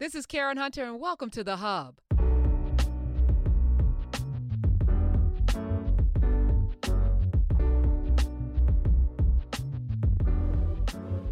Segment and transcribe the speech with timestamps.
[0.00, 2.00] This is Karen Hunter, and welcome to The Hub.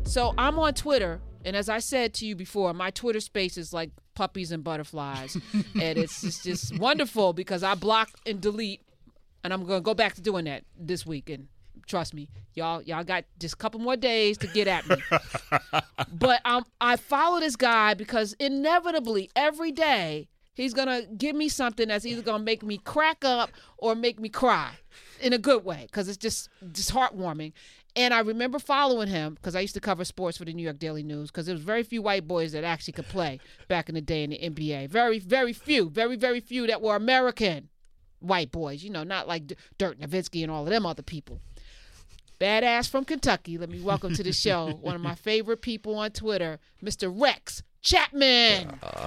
[0.05, 3.73] So I'm on Twitter, and as I said to you before, my Twitter space is
[3.73, 5.37] like puppies and butterflies,
[5.75, 8.83] and it's just, just wonderful because I block and delete,
[9.43, 11.29] and I'm gonna go back to doing that this week.
[11.87, 14.97] Trust me, y'all, y'all got just a couple more days to get at me.
[16.13, 21.89] but um, I follow this guy because inevitably every day he's gonna give me something
[21.89, 24.71] that's either gonna make me crack up or make me cry
[25.21, 27.53] in a good way because it's just just heartwarming.
[27.95, 30.79] And I remember following him because I used to cover sports for the New York
[30.79, 33.95] Daily News because there was very few white boys that actually could play back in
[33.95, 34.89] the day in the NBA.
[34.89, 37.69] Very, very few, very, very few that were American
[38.21, 38.83] white boys.
[38.83, 41.41] You know, not like D- Dirk Nowitzki and all of them other people.
[42.43, 43.57] Badass from Kentucky.
[43.57, 47.13] Let me welcome to the show one of my favorite people on Twitter, Mr.
[47.15, 48.79] Rex Chapman.
[48.83, 49.07] Uh,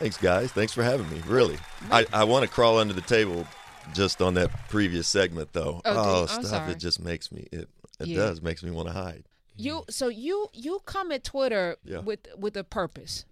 [0.00, 0.50] thanks, guys.
[0.50, 1.22] Thanks for having me.
[1.28, 1.56] Really,
[1.92, 3.46] I, I want to crawl under the table
[3.94, 5.80] just on that previous segment, though.
[5.84, 6.68] Oh, Oh, dude, I'm stuff!
[6.68, 7.46] It just makes me.
[7.52, 7.68] It
[8.00, 8.16] it Yeah.
[8.16, 9.22] does makes me want to hide.
[9.56, 11.98] You so you you come at Twitter Yeah.
[12.00, 13.24] with with a purpose.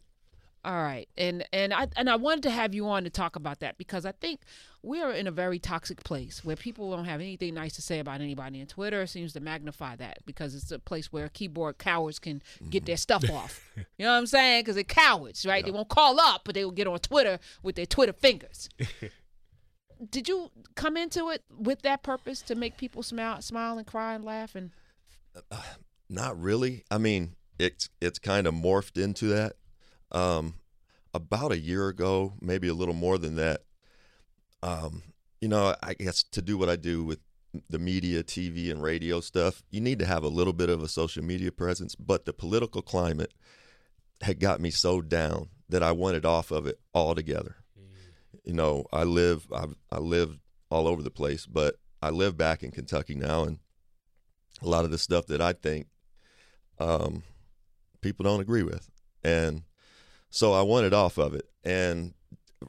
[0.66, 1.08] All right.
[1.16, 4.04] And and I and I wanted to have you on to talk about that because
[4.04, 4.40] I think
[4.82, 8.00] we are in a very toxic place where people don't have anything nice to say
[8.00, 12.18] about anybody and Twitter seems to magnify that because it's a place where keyboard cowards
[12.18, 13.36] can get their stuff mm-hmm.
[13.36, 13.60] off.
[13.76, 14.64] You know what I'm saying?
[14.64, 15.64] Cuz they're cowards, right?
[15.64, 18.68] They won't call up, but they will get on Twitter with their Twitter fingers.
[20.10, 24.14] Did you come into it with that purpose to make people smile smile and cry
[24.14, 24.72] and laugh and
[25.52, 25.62] uh,
[26.08, 26.84] Not really.
[26.90, 29.54] I mean, it's it's kind of morphed into that.
[30.12, 30.54] Um,
[31.14, 33.62] about a year ago, maybe a little more than that.
[34.62, 35.02] Um,
[35.40, 37.20] you know, I guess to do what I do with
[37.70, 40.88] the media, TV, and radio stuff, you need to have a little bit of a
[40.88, 41.94] social media presence.
[41.94, 43.32] But the political climate
[44.22, 47.56] had got me so down that I wanted off of it altogether.
[48.44, 50.38] You know, I live I've, I live
[50.70, 53.58] all over the place, but I live back in Kentucky now, and
[54.62, 55.88] a lot of the stuff that I think
[56.78, 57.22] um,
[58.00, 58.88] people don't agree with,
[59.24, 59.62] and
[60.30, 61.48] so I wanted off of it.
[61.64, 62.14] And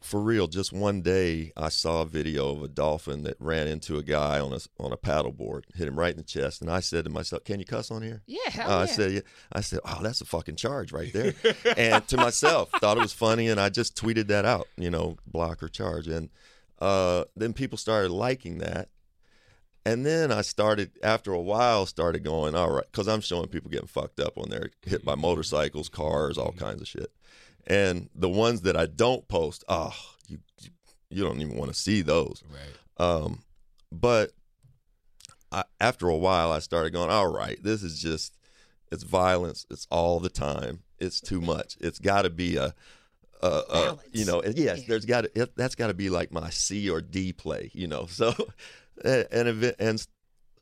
[0.02, 3.98] for real, just one day I saw a video of a dolphin that ran into
[3.98, 6.82] a guy on a on a paddleboard, hit him right in the chest, and I
[6.82, 9.22] said to myself, "Can you cuss on here?" Yeah, Uh, I said, yeah.
[9.52, 11.34] I said, oh, that's a fucking charge right there.
[11.78, 15.18] and to myself, thought it was funny, and I just tweeted that out, you know,
[15.26, 16.08] block or charge.
[16.08, 16.30] And
[16.80, 18.90] uh, then people started liking that.
[19.86, 23.72] And then I started, after a while, started going, all right, because I'm showing people
[23.72, 27.10] getting fucked up when they're hit by motorcycles, cars, all kinds of shit.
[27.68, 29.94] And the ones that I don't post, oh,
[30.28, 30.40] you
[31.10, 32.44] you don't even want to see those.
[32.50, 33.06] Right.
[33.06, 33.44] Um,
[33.92, 34.32] but
[35.52, 38.36] I, after a while, I started going, all right, this is just,
[38.92, 39.66] it's violence.
[39.70, 40.80] It's all the time.
[41.00, 41.78] It's too much.
[41.80, 42.74] It's got to be a,
[43.42, 44.86] a, a you know, yes, Yeah.
[44.88, 47.88] there's got to, it, that's got to be like my C or D play, you
[47.88, 48.06] know.
[48.10, 48.34] So,
[49.06, 50.08] and and, and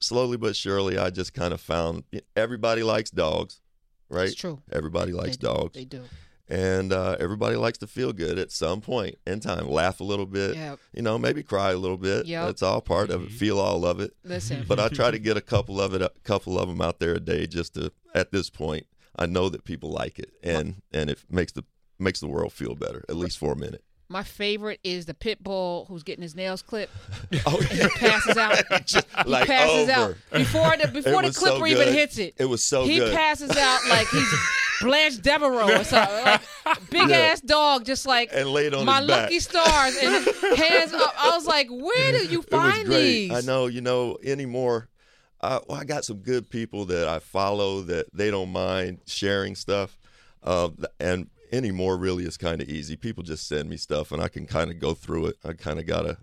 [0.01, 2.03] slowly but surely, I just kind of found
[2.35, 3.61] everybody likes dogs,
[4.09, 4.27] right?
[4.27, 4.61] It's true.
[4.71, 5.47] Everybody likes they do.
[5.47, 6.03] dogs, They do.
[6.47, 9.67] And uh, everybody likes to feel good at some point in time.
[9.67, 10.75] Laugh a little bit, Yeah.
[10.93, 12.25] you know, maybe cry a little bit.
[12.25, 12.45] Yep.
[12.45, 13.31] That's all part of it.
[13.31, 14.13] Feel all of it.
[14.23, 14.65] Listen.
[14.67, 17.13] But I try to get a couple of it, a couple of them out there
[17.15, 17.91] a day, just to.
[18.13, 18.85] At this point,
[19.17, 21.65] I know that people like it, and and it makes the
[21.99, 23.83] makes the world feel better, at least for a minute.
[24.07, 26.93] My favorite is the pit bull who's getting his nails clipped.
[27.47, 28.55] Oh, and he passes out.
[28.89, 32.35] he like passes out before the before the was so clipper even hits it.
[32.37, 33.13] It was so he good.
[33.13, 34.31] passes out like he's
[34.85, 36.23] Blanche Devereaux or something.
[36.25, 36.41] Like,
[36.89, 37.17] big Yeah.
[37.17, 40.25] ass dog, just like And laid on my lucky stars and
[40.57, 41.13] hands up.
[41.17, 43.31] I was like, where do you find these?
[43.31, 44.87] I know, you know, anymore.
[45.41, 49.53] Uh, well, I got some good people that I follow that they don't mind sharing
[49.55, 49.97] stuff,
[50.43, 50.69] uh,
[50.99, 52.95] and anymore really is kind of easy.
[52.95, 55.35] People just send me stuff, and I can kind of go through it.
[55.45, 56.17] I kind of got a,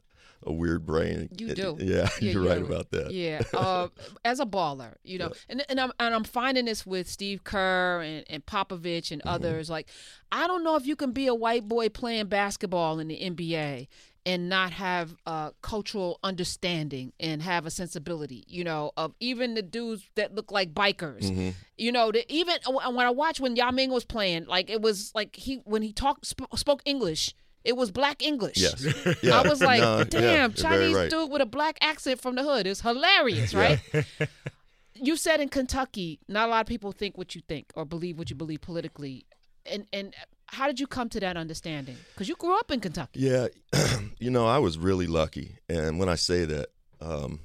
[0.45, 1.29] a weird brain.
[1.39, 1.77] You do.
[1.81, 2.51] yeah, Yeah, you're yeah.
[2.53, 3.11] right about that.
[3.13, 3.89] Yeah, uh,
[4.25, 8.03] as a baller, you know, and and I'm and I'm finding this with Steve Kerr
[8.03, 9.29] and, and Popovich and Mm-hmm.
[9.29, 9.71] others.
[9.71, 9.89] Like,
[10.31, 13.89] I don't know if you can be a white boy playing basketball in the NBA
[14.25, 19.63] and not have uh, cultural understanding and have a sensibility, you know, of even the
[19.63, 21.23] dudes that look like bikers.
[21.23, 21.51] Mm-hmm.
[21.77, 25.13] You know, the, even when I watched when Yao Ming was playing, like it was
[25.15, 27.35] like he when he talked sp- spoke English.
[27.65, 28.57] It was black English.
[28.57, 28.85] Yes.
[29.23, 29.41] Yeah.
[29.41, 31.11] I was like, No, damn, you're Chinese right.
[31.11, 33.79] dude with a black accent from the hood It's hilarious, right?
[34.95, 38.19] you said in Kentucky, not a lot of people think what you think or believe
[38.19, 39.27] what you believe politically.
[39.65, 40.15] And and
[40.47, 41.97] how did you come to that understanding?
[42.13, 43.21] Because you grew up in Kentucky.
[43.21, 43.49] Yeah,
[44.19, 46.67] you know, I was really lucky, and when I say that,
[47.01, 47.41] um,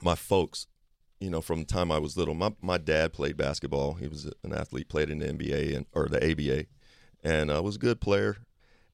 [0.00, 0.66] my folks,
[1.20, 3.94] you know, from the time I was little, my my dad played basketball.
[3.94, 6.66] He was an athlete, played in the NBA and or the ABA,
[7.22, 8.38] and uh, was a good player.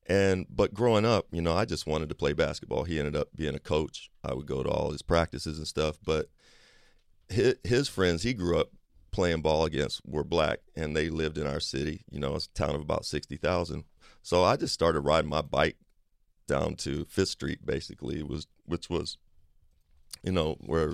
[0.06, 2.84] And but growing up, you know, I just wanted to play basketball.
[2.84, 4.10] He ended up being a coach.
[4.22, 5.98] I would go to all his practices and stuff.
[6.04, 6.28] But
[7.28, 8.68] his, friends he grew up
[9.12, 12.04] playing ball against were black, and they lived in our city.
[12.10, 13.84] You know, it's a town of about sixty thousand.
[14.22, 15.76] So I just started riding my bike
[16.46, 19.16] down to Fifth Street, basically, was which was,
[20.22, 20.92] you know, where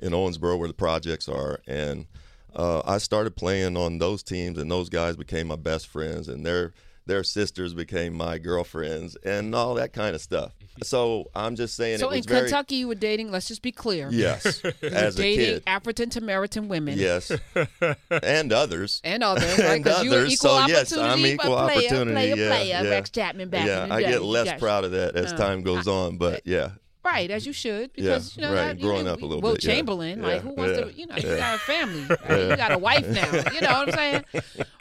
[0.00, 2.06] in Owensboro where the projects are, and
[2.54, 6.46] uh, I started playing on those teams, and those guys became my best friends, and
[6.46, 6.74] their
[7.06, 10.52] their sisters became my girlfriends, and all that kind of stuff.
[10.82, 12.00] So I'm just saying.
[12.00, 13.30] So it was in very, Kentucky, you were dating.
[13.30, 14.10] Let's just be clear.
[14.12, 16.98] yes, You were as a dating kid, African American women.
[16.98, 17.32] yes,
[18.22, 19.00] and others.
[19.02, 19.76] And others, right?
[19.76, 22.48] And 'Cause you were others, equal so yes, opportunity, I'm equal player, opportunity, Player, yeah,
[22.50, 22.90] player, yeah.
[22.90, 24.10] Rex Chapman back yeah, in the I day.
[24.10, 26.72] get less got- proud of that as Uh, time goes on, but yeah,
[27.06, 29.40] Right, as you should, Yeah, because you know, right, that, growing you, up a little
[29.40, 29.74] Will bit, yeah.
[29.74, 32.50] Chamberlain, Yeah, like who wants yeah, to, you know, you got a family, right?
[32.50, 34.24] you got a wife now, you know what I'm saying?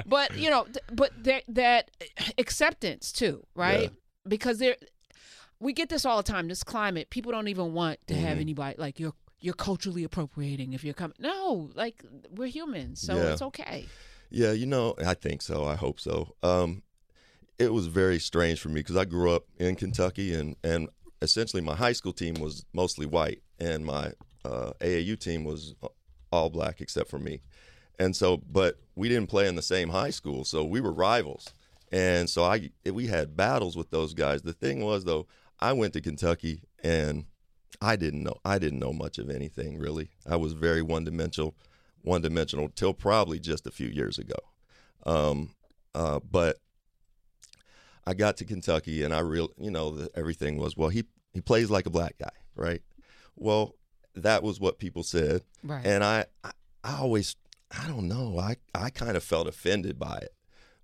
[0.06, 1.92] But you know, but that that
[2.38, 3.84] acceptance too, right?
[3.84, 3.90] Yeah.
[4.28, 4.76] Because there,
[5.60, 6.48] we get this all the time.
[6.48, 8.42] This climate, people don't even want to have Mhm.
[8.42, 11.16] anybody like you're you're culturally appropriating if you're coming.
[11.20, 13.34] No, like we're humans, so Yeah.
[13.34, 13.86] it's okay.
[14.32, 15.66] Yeah, you know, I think so.
[15.66, 16.36] I hope so.
[16.42, 16.82] Um,
[17.60, 20.90] it was very strange for me because I grew up in Kentucky, and and
[21.22, 24.14] essentially my high school team was mostly white, and my
[24.44, 25.76] uh, AAU team was
[26.32, 27.42] all black except for me.
[27.98, 31.48] And so, but we didn't play in the same high school, so we were rivals.
[31.92, 34.42] And so I we had battles with those guys.
[34.42, 35.28] The thing was though,
[35.60, 37.26] I went to Kentucky and
[37.82, 40.10] I didn't know I didn't know much of anything really.
[40.28, 41.56] I was very one dimensional,
[42.02, 44.36] one dimensional till probably just a few years ago.
[45.06, 45.56] Um,
[45.94, 46.58] uh, but
[48.08, 51.04] I got to Kentucky and I real you know the, everything was well he
[51.34, 52.82] he plays like a black guy right.
[53.36, 53.76] Well,
[54.16, 55.86] that was what people said, Right.
[55.86, 56.52] and I I,
[56.84, 57.36] I always
[57.78, 60.34] I don't know I I kind of felt offended by it,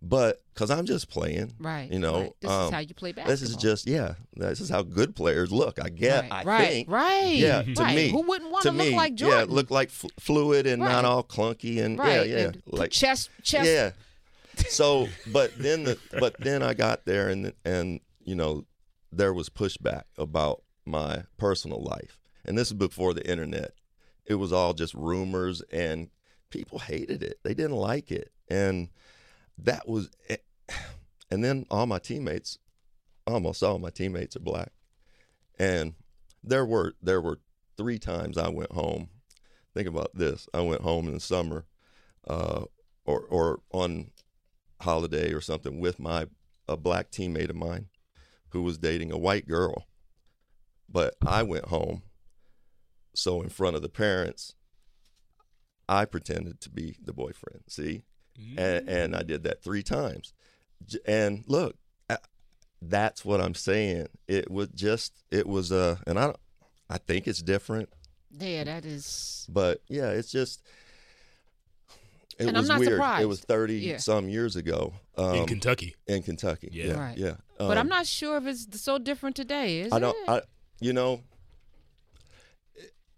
[0.01, 1.53] but because I'm just playing.
[1.59, 1.89] right.
[1.89, 2.33] you know, right.
[2.41, 3.31] this is um, how you play basketball.
[3.31, 4.15] This is just yeah.
[4.35, 5.79] This is how good players look.
[5.81, 6.23] I get.
[6.23, 6.91] right, I right, think.
[6.91, 7.35] right.
[7.35, 7.95] Yeah, to right.
[7.95, 9.47] me- who wouldn't want to to look me, like Jordan?
[9.49, 13.29] yeah, look like f- fluid and not all clunky and yeah, yeah, and like chest,
[13.43, 13.65] chest.
[13.69, 13.91] yeah.
[14.67, 18.65] So, but then the but then I got there and and you know
[19.11, 23.73] there was pushback about my personal life, and this is before the internet.
[24.25, 26.09] It was all just rumors, and
[26.49, 27.39] people hated it.
[27.43, 28.89] They didn't like it, and
[29.57, 30.09] that was.
[30.29, 30.37] eh,
[31.31, 32.57] And then all my teammates,
[33.25, 34.71] almost all my teammates are black,
[35.59, 35.93] and
[36.43, 37.39] there were there were
[37.77, 39.09] three times I went home.
[39.73, 41.65] Think about this: I went home in the summer,
[42.27, 42.65] uh,
[43.05, 44.11] or or on
[44.81, 46.27] holiday or something with my
[46.67, 47.87] a black teammate of mine
[48.49, 49.87] who was dating a white girl.
[50.89, 52.03] But I went home.
[53.15, 54.53] So in front of the parents,
[55.89, 57.63] I pretended to be the boyfriend.
[57.67, 58.03] See?
[58.57, 60.33] And and I did that 3 times.
[61.05, 61.75] And look,
[62.09, 62.17] I-
[62.81, 64.07] that's what I'm saying.
[64.27, 66.39] It was just it was uh and I don't-
[66.89, 67.89] I think it's different,
[68.31, 69.45] Yeah, that is.
[69.49, 70.61] but yeah, it's just
[72.41, 72.91] it And I'm was not weird.
[72.93, 73.23] surprised.
[73.23, 73.97] It was 30 Yeah.
[73.97, 74.93] some years ago.
[75.17, 75.95] Um, in Kentucky.
[76.07, 76.69] in Kentucky.
[76.71, 76.85] Yeah.
[76.85, 77.17] Yeah, Right.
[77.17, 77.35] yeah.
[77.57, 79.81] but I'm Um, not sure if it's so different today.
[79.81, 80.15] Is I don't.
[80.15, 80.29] it?
[80.29, 80.41] I,
[80.79, 81.23] you know,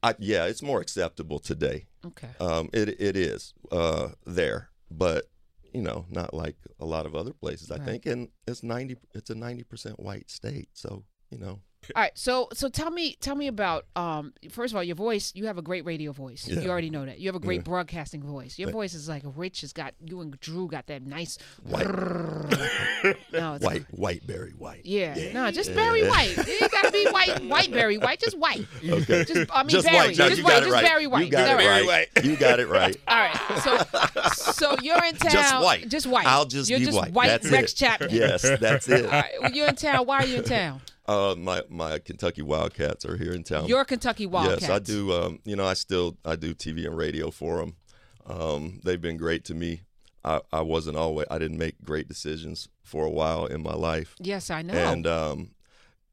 [0.01, 1.87] I yeah, it's more acceptable today.
[2.05, 2.29] okay.
[2.39, 5.25] Um, it it is uh, there, but
[5.73, 7.71] you know, not like a lot of other places.
[7.71, 7.85] I Right.
[7.85, 8.97] think, and it's ninety.
[9.13, 11.61] It's a ninety percent white state, so you know.
[11.95, 12.11] All right.
[12.15, 15.31] So so tell me tell me about um first of all your voice.
[15.35, 16.47] You have a great radio voice.
[16.47, 16.61] Yeah.
[16.61, 17.19] You already know that.
[17.19, 17.63] You have a great Yeah.
[17.63, 18.57] broadcasting voice.
[18.57, 19.63] Your voice is like rich.
[19.63, 21.87] It's got you and Drew got that nice White.
[23.33, 24.85] no, White, white, Barry white.
[24.85, 25.75] Yeah, no, just Yeah.
[25.75, 26.37] Barry White.
[26.37, 28.65] You gotta be white, white Barry White, just white.
[28.83, 29.23] Okay.
[29.25, 30.17] Just I mean just Barry, white.
[30.17, 30.83] No, just you white, got it just right.
[30.85, 31.25] Barry White.
[31.25, 31.87] You got it right.
[31.87, 32.25] right.
[32.25, 32.95] You got it right.
[33.07, 33.77] All right, so
[34.33, 35.31] so you're in town.
[35.31, 35.89] Just white.
[35.89, 36.25] Just white.
[36.27, 37.11] I'll just you're be just white.
[37.13, 37.75] white That's Rex it.
[37.75, 38.09] Chapman.
[38.11, 39.05] Yes, that's it.
[39.05, 40.05] All right, well, you're in town.
[40.05, 40.81] Why are you in town?
[41.05, 43.67] Uh, my my Kentucky Wildcats are here in town.
[43.67, 44.61] You're Kentucky Wildcats.
[44.61, 45.11] Yes, I do.
[45.13, 47.75] Um, you know, I still I do TV and radio for them.
[48.25, 49.81] Um, they've been great to me.
[50.23, 54.15] I, I wasn't always I didn't make great decisions for a while in my life,
[54.19, 54.73] Yes, I know.
[54.73, 55.51] and um,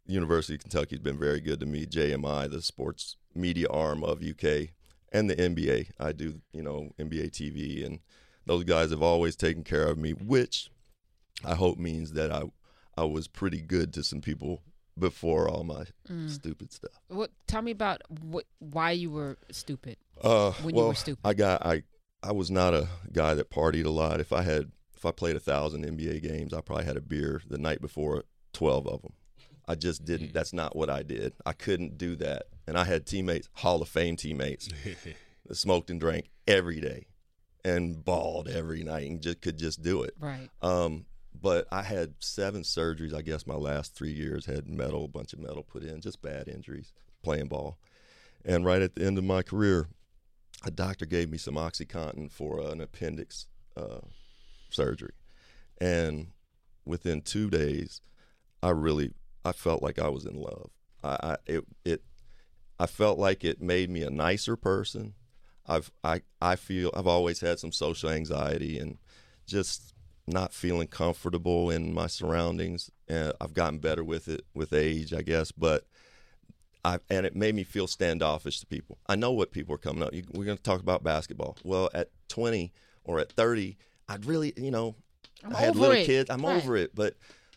[0.07, 1.87] University of Kentucky's been very good to me.
[1.87, 4.71] JMI, the sports media arm of UK,
[5.13, 5.91] and the NBA.
[6.01, 8.01] I do you know NBA TV, and
[8.45, 10.71] those guys have always taken care of me, which
[11.45, 12.43] I hope means that I
[12.97, 14.63] I was pretty good to some people
[15.01, 16.31] before all my Mm.
[16.31, 16.93] stupid stuff.
[17.09, 17.31] What?
[17.47, 18.45] Tell me about what?
[18.59, 19.97] Why you were stupid?
[20.23, 21.21] Uh, When you were stupid.
[21.25, 21.83] I got I
[22.23, 24.21] I was not a guy that partied a lot.
[24.21, 27.41] If I had if I played a thousand NBA games, I probably had a beer
[27.49, 29.15] the night before twelve of them.
[29.67, 30.33] I just didn't.
[30.33, 31.33] That's not what I did.
[31.47, 32.47] I couldn't do that.
[32.67, 34.69] And I had teammates, Hall of Fame teammates,
[35.47, 37.07] that smoked and drank every day,
[37.65, 40.15] and balled every night, and just could just do it.
[40.19, 40.51] Right.
[40.61, 41.07] Um,
[41.41, 43.15] but I had seven surgeries.
[43.15, 46.23] I guess my last three years had metal, a bunch of metal put in, just
[46.23, 46.93] bad injuries
[47.23, 47.79] playing ball.
[48.45, 49.89] And right at the end of my career,
[50.65, 54.01] a doctor gave me some OxyContin for an appendix uh,
[54.71, 55.13] surgery,
[55.81, 56.29] and
[56.85, 58.01] within two days,
[58.63, 59.13] I really
[59.45, 60.71] I felt like I was in love.
[61.03, 62.03] I, I it it
[62.79, 65.15] I felt like it made me a nicer person.
[65.67, 68.99] I've I I feel I've always had some social anxiety and
[69.47, 69.95] just
[70.31, 72.91] not feeling comfortable in my surroundings.
[73.09, 75.87] And I've gotten better with it with age, I guess, but
[76.85, 78.99] I and it made me feel standoffish to people.
[79.07, 80.13] I know what people are coming up.
[80.33, 81.57] We're going to talk about basketball.
[81.65, 82.73] Well, at 20
[83.05, 83.77] or at 30,
[84.09, 84.95] I'd really, you know,
[85.45, 86.07] I'm I had little it.
[86.07, 86.31] kids.
[86.31, 86.57] I'm Right.
[86.57, 87.17] over it, but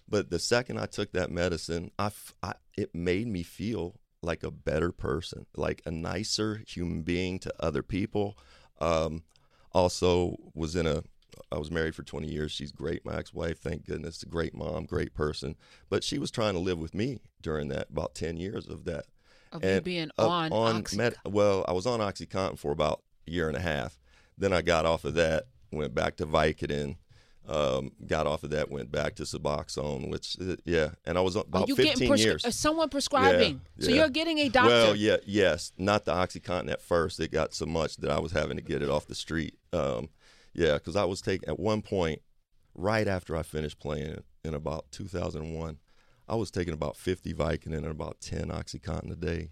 [0.09, 2.11] but the second I took that medicine, I,
[2.41, 7.53] I it made me feel like a better person, like a nicer human being to
[7.59, 8.37] other people.
[8.79, 9.23] Um,
[9.71, 11.03] also, was in a
[11.51, 12.51] I was married for 20 years.
[12.51, 13.59] She's great, my ex-wife.
[13.59, 15.55] Thank goodness, a great mom, great person.
[15.89, 19.05] But she was trying to live with me during that about 10 years of that.
[19.51, 23.31] Of you being on, on Oxy- med- well, I was on OxyContin for about a
[23.31, 23.99] year and a half.
[24.37, 26.95] Then I got off of that, went back to Vicodin.
[27.45, 31.35] Um, got off of that, went back to Suboxone, which uh, yeah, and I was
[31.35, 32.45] on about you 15 prescri- years.
[32.45, 33.59] uh, someone prescribing?
[33.79, 33.97] So yeah.
[33.97, 34.69] you're getting a doctor.
[34.69, 37.19] Well, yeah, yes, not the OxyContin at first.
[37.19, 39.57] It got so much that I was having to get it off the street.
[39.73, 40.07] Um,
[40.53, 42.21] yeah, because I was taking at one point,
[42.75, 45.77] right after I finished playing in about 2001,
[46.27, 49.51] I was taking about 50 Vicodin and about 10 OxyContin a day,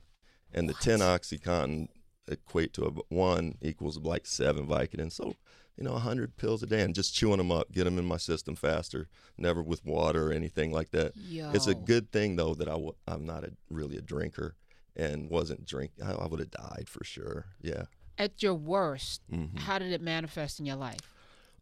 [0.54, 1.88] and the 10 OxyContin
[2.28, 5.12] equate to a, one equals like seven Vicodin.
[5.12, 5.34] So
[5.78, 8.18] you know, 100 pills a day and just chewing them up, get them in my
[8.18, 11.14] system faster, never with water or anything like that.
[11.54, 14.56] It's a good thing though that I w- I'm not a, really a drinker
[14.96, 15.92] and wasn't drink.
[16.06, 17.46] I, I would have died for sure.
[17.62, 17.84] Yeah.
[18.18, 19.58] At your worst, Mhm.
[19.60, 21.00] how did it manifest in your life?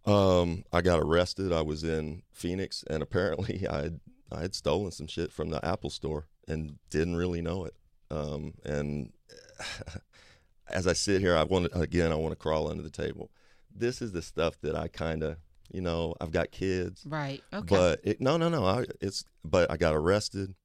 [0.06, 1.52] Um, I got arrested.
[1.52, 4.00] I was in Phoenix, and apparently I had,
[4.32, 7.76] I had stolen some shit from the Apple store and didn't really know it.
[8.12, 9.12] Um, and
[10.68, 13.30] as I sit here, I want to, again, I want to crawl under the table.
[13.74, 15.38] This is the stuff that I kind of,
[15.72, 17.04] you know, I've got kids.
[17.08, 17.44] Right.
[17.54, 17.68] Okay.
[17.68, 18.66] But it, no, no, no.
[18.66, 20.56] I, it's but I got arrested,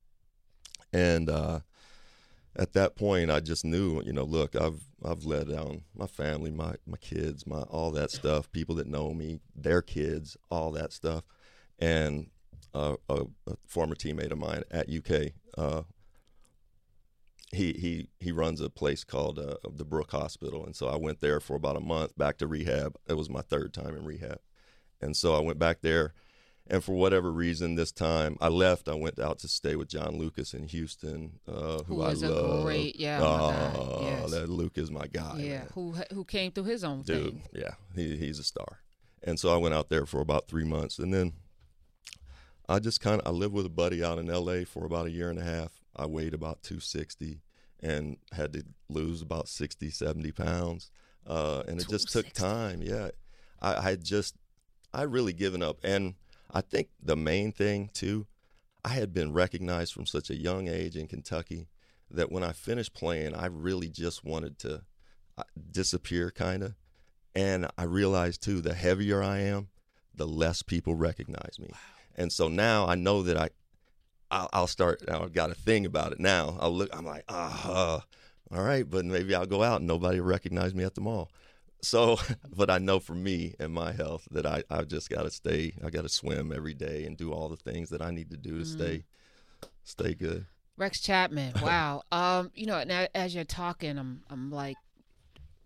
[0.93, 1.61] and uh,
[2.57, 6.51] at that point, I just knew, you know, look, I've I've let down my family,
[6.51, 8.51] my my kids, my all that stuff.
[8.53, 11.25] People that know me, their kids, all that stuff,
[11.79, 12.31] and
[12.75, 15.33] uh, a, a former teammate of mine at UK.
[15.57, 15.83] Uh,
[17.53, 21.21] he he he runs a place called uh, the Brook Hospital, and so I went
[21.21, 22.97] there for about a month, back to rehab.
[23.09, 24.41] It was my third time in rehab,
[25.01, 26.15] and so I went back there,
[26.67, 28.89] and for whatever reason, this time I left.
[28.89, 32.65] I went out to stay with John Lucas in Houston, uh, who, Who I love.
[32.65, 34.31] great- yeah, oh yes.
[34.31, 35.39] that Luke is my guy.
[35.39, 35.59] yeah.
[35.59, 35.69] man.
[35.75, 37.25] Who who came through his own dude.
[37.27, 37.43] thing?
[37.53, 38.79] Yeah, he, he's a star.
[39.23, 41.33] And so I went out there for about three months, and then
[42.69, 44.65] I just kind of I lived with a buddy out in L.A.
[44.65, 45.73] for about a year and a half.
[45.97, 47.41] I weighed about 260
[47.81, 50.91] and had to lose about 60, 70 pounds,
[51.27, 52.81] uh, and it just took time.
[52.83, 53.11] Yeah,
[53.61, 54.35] I, I had just
[54.93, 56.15] I really given up, and
[56.55, 58.27] I think the main thing too,
[58.85, 61.69] I had been recognized from such a young age in Kentucky
[62.11, 64.83] that when I finished playing, I really just wanted to
[65.37, 66.75] uh, disappear, kind of.
[67.35, 69.69] And I realized too, the heavier I am,
[70.15, 71.71] the less people recognize me.
[72.15, 73.51] And so now I know that I,
[74.31, 75.03] I'll, I'll start.
[75.09, 76.57] I've got a thing about it now.
[76.61, 76.97] I'll look.
[76.97, 78.05] I'm like, ah,
[78.53, 81.31] all right, but maybe I'll go out and nobody will recognize me at the mall.
[81.85, 82.19] So,
[82.57, 85.75] but I know for me and my health that I I just got to stay.
[85.85, 88.37] I got to swim every day and do all the things that I need to
[88.37, 89.05] do to stay,
[89.85, 90.47] stay good.
[90.77, 91.53] Rex Chapman.
[91.63, 92.03] Wow.
[92.11, 94.77] um, you know, now as you're talking, I'm I'm like,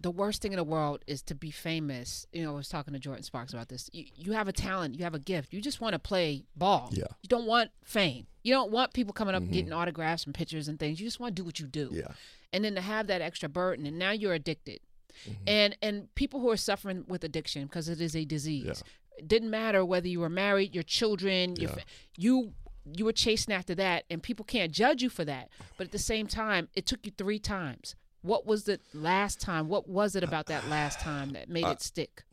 [0.01, 2.27] the worst thing in the world is to be famous.
[2.33, 3.91] You know, I was talking to Jordan Sparks about this.
[3.93, 5.53] You, you have a talent, you have a gift.
[5.53, 6.91] You just want to play ball.
[6.93, 7.07] Yeah.
[7.23, 8.27] You don't want fame.
[8.43, 11.01] You don't want people coming up getting autographs and pictures and things.
[11.01, 11.91] You just want to do what you do.
[11.93, 12.13] Yeah.
[12.53, 14.81] And then to have that extra burden, and now you're addicted.
[15.25, 15.43] Mm-hmm.
[15.47, 18.83] And and people who are suffering with addiction because it is a disease.
[19.19, 21.77] It didn't matter whether you were married, your children, your Yeah.
[21.77, 21.85] fa-
[22.17, 22.53] you
[22.97, 25.51] you were chasing after that, and people can't judge you for that.
[25.77, 27.95] But at the same time, it took you three times.
[28.23, 29.69] What was the last time?
[29.69, 32.25] What was it about that last time that made it stick?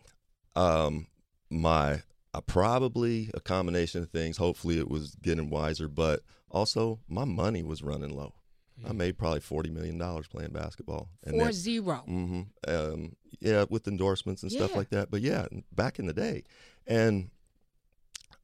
[0.56, 1.08] um
[1.50, 2.02] my
[2.34, 7.62] uh, probably a combination of things hopefully it was getting wiser but also my money
[7.62, 8.34] was running low
[8.84, 12.04] i made probably 40 million dollars playing basketball Four zero.
[12.06, 16.44] hmm um yeah with endorsements and stuff like that but yeah back in the day
[16.88, 17.30] and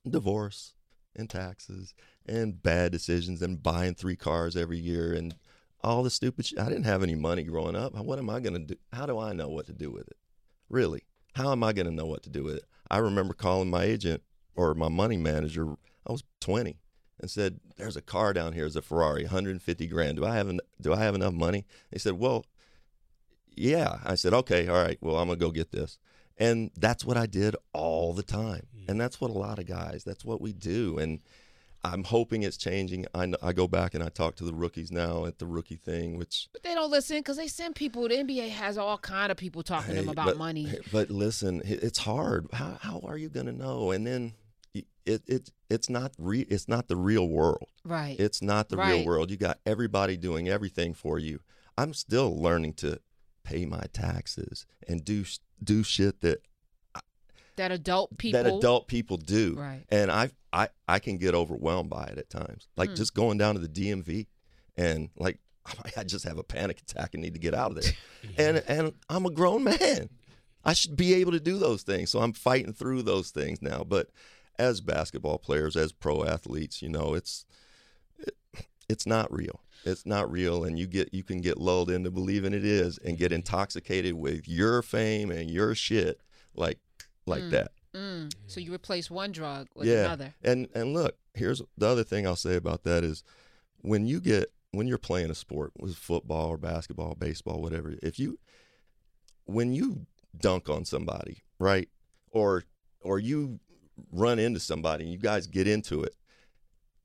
[0.10, 0.74] divorce
[1.16, 1.94] and taxes
[2.26, 5.36] and bad decisions and buying three cars every year and
[5.84, 6.60] all the stupid shit.
[6.60, 7.94] I didn't have any money growing up.
[7.96, 8.76] What am I going to do?
[8.94, 10.18] How do I know what to do with it?
[10.70, 11.02] Really?
[11.34, 12.66] How am I going to know what to do with it?
[12.90, 14.22] I remember calling my agent
[14.56, 15.76] or my money manager.
[16.08, 16.78] I was 20
[17.22, 18.66] and said, "There's a car down here.
[18.66, 20.18] It's a Ferrari, 150 grand.
[20.18, 22.46] Do I have en- do I have enough money?" They said, "Well,
[23.56, 24.98] yeah." I said, "Okay, all right.
[25.01, 25.98] Well, I'm gonna go get this."
[26.38, 28.68] And that's what I did all the time.
[28.74, 28.92] Hmm.
[28.92, 30.04] And that's what a lot of guys.
[30.04, 30.98] That's what we do.
[30.98, 31.22] And
[31.84, 33.06] I'm hoping it's changing.
[33.13, 36.18] I, I go back and I talk to the rookies now at the rookie thing,
[36.18, 38.08] which But they don't listen because they send people.
[38.08, 40.68] The NBA has all kind of people talking to them about but, money.
[40.92, 42.48] But listen, it's hard.
[42.54, 43.92] How how are you going to know?
[43.92, 44.34] And then
[45.05, 47.70] it it it's not re, it's not the real world.
[47.84, 48.20] Right.
[48.20, 48.89] It's not the Right.
[48.96, 49.31] real world.
[49.31, 51.39] You got everybody doing everything for you.
[51.77, 53.00] I'm still learning to
[53.43, 55.25] pay my taxes and do
[55.63, 56.43] do shit that
[57.58, 58.41] that adult people.
[58.41, 59.55] that adult people do.
[59.58, 59.84] Right.
[59.89, 62.67] And I I I can get overwhelmed by it at times.
[62.77, 62.96] Like Hmm.
[62.96, 64.27] just going down to the DMV
[64.77, 65.39] and like
[65.98, 67.93] I just have a panic attack and need to get out of there.
[68.38, 70.10] and and I'm a grown man.
[70.63, 72.10] I should be able to do those things.
[72.12, 73.84] So I'm fighting through those things now.
[73.84, 74.10] But
[74.60, 77.46] as basketball players, as pro athletes, you know, it's
[78.17, 78.36] it,
[78.89, 79.62] it's not real.
[79.84, 83.17] It's not real, and you get you can get lulled into believing it is, and
[83.17, 86.22] get intoxicated with your fame and your shit,
[86.55, 86.77] like
[87.25, 87.50] like Mm.
[87.51, 87.72] that.
[87.93, 88.34] Mm.
[88.48, 90.05] So you replace one drug with Yeah.
[90.05, 90.36] another.
[90.43, 93.24] And and look, here's the other thing I'll say about that is
[93.79, 98.20] when you get when you're playing a sport, with football or basketball, baseball, whatever, if
[98.20, 98.38] you
[99.46, 100.05] when you
[100.39, 101.89] dunk on somebody, right?
[102.31, 102.63] Or
[103.01, 103.60] or you
[104.12, 106.15] run into somebody and you guys get into it,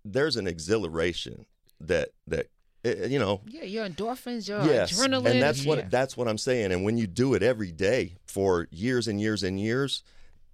[0.05, 1.47] there's an exhilaration
[1.81, 2.47] that that
[2.85, 5.27] eh, you know Yeah, your endorphins, your yes, adrenaline.
[5.33, 5.89] and that's what yeah.
[5.91, 6.73] that's what I'm saying.
[6.73, 10.03] And when you do it every day for years and years and years,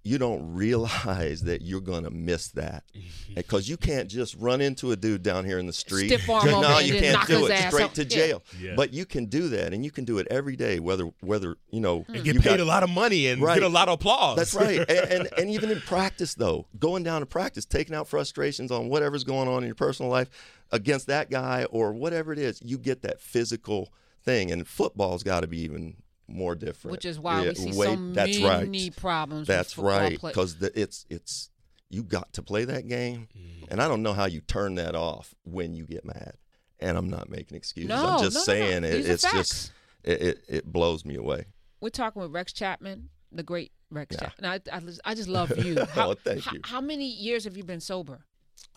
[0.03, 3.33] you don't realize that you're gonna miss that mm-hmm.
[3.35, 6.07] because you can't just run into a dude down here in the street.
[6.07, 7.57] Stiff arm Just- no, and you can't knock do it.
[7.69, 7.95] Straight out.
[7.95, 8.07] to Yeah.
[8.07, 8.43] jail.
[8.59, 8.73] Yeah.
[8.75, 11.79] But you can do that, and you can do it every day, whether whether you
[11.79, 12.15] know hmm.
[12.15, 13.55] and get you paid got- a lot of money and Right.
[13.55, 14.37] get a lot of applause.
[14.37, 14.79] that's right.
[14.89, 18.89] and, and and even in practice though, going down to practice, taking out frustrations on
[18.89, 20.29] whatever's going on in your personal life
[20.71, 23.89] against that guy or whatever it is, you get that physical
[24.23, 24.51] thing.
[24.51, 25.95] And football's got to be even
[26.27, 26.91] more different.
[26.93, 28.43] Which is why Yeah, we see way- so that's many
[28.89, 28.95] right.
[28.95, 29.47] problems.
[29.47, 30.19] That's with right.
[30.21, 31.49] Because it's it's
[31.89, 33.65] you got to play that game, Mm-hmm.
[33.71, 36.33] and I don't know how you turn that off when you get mad.
[36.79, 37.89] And I'm not making excuses.
[37.89, 38.69] No, I'm just no, no, no.
[38.69, 39.35] saying it, it's facts.
[39.37, 39.71] just
[40.03, 41.45] it, it it blows me away.
[41.81, 44.29] We're talking with Rex Chapman, the great Rex Yeah.
[44.29, 44.45] Chapman.
[44.71, 44.81] I, I,
[45.11, 45.85] I just love you.
[45.85, 46.59] How, Oh, thank how- you.
[46.63, 48.25] How many years have you been sober?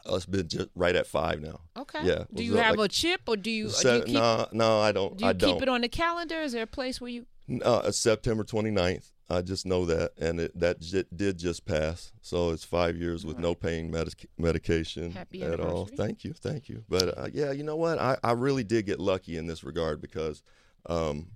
[0.04, 1.60] Oh, it's been just right at five now.
[1.76, 2.00] Okay.
[2.04, 4.46] Yeah, Do you have like a chip or do you, or do you keep, no,
[4.52, 5.16] no, I don't.
[5.16, 5.62] do you I keep don't.
[5.62, 6.40] it on the calendar?
[6.42, 7.26] Is there a place where you?
[7.62, 9.12] Uh, it's September 29th.
[9.28, 12.12] I just know that, and it, that j- did just pass.
[12.20, 15.86] So it's five years with no pain medic- medication Happy at all.
[15.86, 16.84] Thank you, thank you.
[16.88, 17.98] But uh, yeah, you know what?
[17.98, 20.42] I, I really did get lucky in this regard because
[20.86, 21.28] um,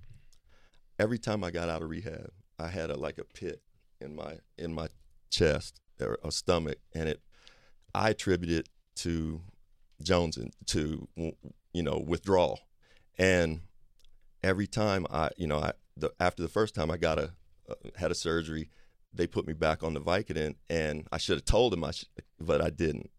[0.99, 3.61] every time I got out of rehab, I had a like a pit
[3.99, 4.87] in my in my
[5.29, 7.21] chest or a stomach, and it
[7.93, 9.41] I attribute it to
[10.01, 11.09] Jones and to
[11.73, 12.59] you know withdrawal,
[13.17, 13.61] and
[14.43, 17.33] every time I you know I the, after the first time I got a
[17.69, 18.69] uh, had a surgery,
[19.13, 22.09] they put me back on the Vicodin, and I should have told him I should,
[22.39, 23.09] but I didn't,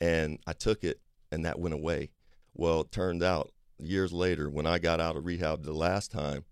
[0.00, 1.00] and I took it,
[1.32, 2.10] and that went away.
[2.54, 6.44] Well, it turned out years later when I got out of rehab the last time,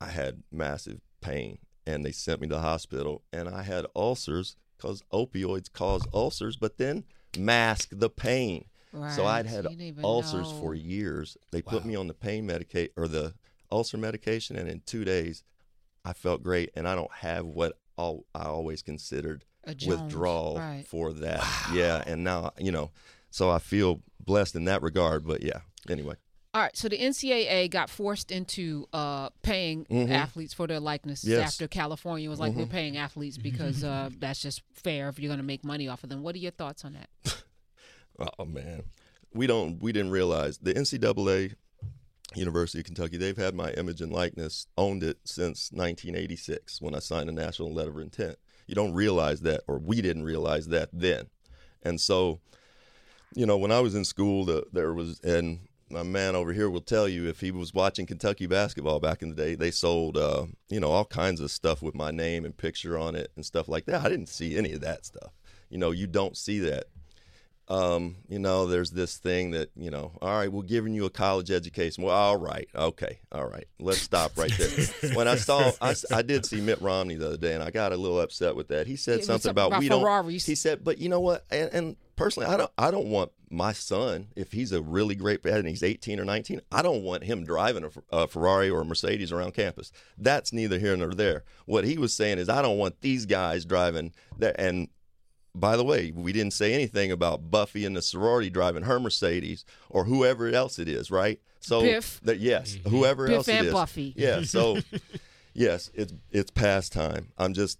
[0.00, 4.56] I had massive pain, and they sent me to the hospital, and I had ulcers
[4.76, 7.04] because opioids cause ulcers, but then
[7.36, 8.66] mask the pain.
[8.92, 9.12] Right.
[9.12, 10.60] So I'd had you didn't even ulcers know.
[10.60, 11.36] for years.
[11.50, 13.34] They put me on the pain medicate or the
[13.70, 15.42] ulcer medication, and in two days,
[16.04, 16.70] I felt great.
[16.74, 19.44] And I don't have what all, I always considered
[19.86, 20.84] withdrawal right.
[20.86, 21.44] for that.
[21.72, 22.90] Yeah, and now you know,
[23.30, 25.26] so I feel blessed in that regard.
[25.26, 26.14] But yeah, anyway,
[26.54, 30.10] All right, so the NCAA got forced into uh, paying Mhm.
[30.10, 31.46] athletes for their likenesses Yes.
[31.46, 32.70] after California was like, we're Mhm.
[32.70, 36.08] paying athletes because uh, that's just fair if you're going to make money off of
[36.08, 36.22] them.
[36.22, 37.10] What are your thoughts on that?
[38.38, 38.84] oh man,
[39.34, 41.54] we don't we didn't realize the NCAA.
[42.38, 47.00] University of Kentucky, they've had my image and likeness, owned it since 1986 when I
[47.00, 48.36] signed a national letter of intent.
[48.66, 51.26] You don't realize that, or we didn't realize that then.
[51.82, 52.40] And so,
[53.34, 56.68] you know, when I was in school, the, there was, and my man over here
[56.68, 60.16] will tell you if he was watching Kentucky basketball back in the day, they sold,
[60.16, 63.44] uh, you know, all kinds of stuff with my name and picture on it and
[63.44, 64.04] stuff like that.
[64.04, 65.32] I didn't see any of that stuff.
[65.70, 66.86] You know, you don't see that
[67.68, 71.10] um, you know, there's this thing that, you know, all right, we're giving you a
[71.10, 72.02] college education.
[72.04, 74.86] Well, all right, okay, all right, let's stop right there.
[75.14, 77.92] when I saw, I, I did see Mitt Romney the other day, and I got
[77.92, 78.86] a little upset with that.
[78.86, 80.44] He said Yeah, something something about, about we Ferraris.
[80.44, 80.50] don't.
[80.50, 81.44] He said, but you know what?
[81.50, 85.42] And, and personally, I don't, I don't want my son, if he's a really great
[85.42, 88.82] dad and he's 18 or 19, I don't want him driving a, a Ferrari or
[88.82, 89.90] a Mercedes around campus.
[90.18, 91.44] That's neither here nor there.
[91.66, 94.88] What he was saying is, I don't want these guys driving that, and
[95.60, 99.64] by the way, we didn't say anything about Buffy and the sorority driving her Mercedes
[99.90, 101.40] or whoever else it is, right?
[101.60, 102.20] So Biff.
[102.24, 102.90] that yes, mm-hmm.
[102.90, 103.74] whoever Biff else and it is.
[103.74, 104.14] Buffy.
[104.16, 104.40] Yeah.
[104.44, 104.78] So
[105.54, 107.28] yes, it's it's past time.
[107.36, 107.78] I'm just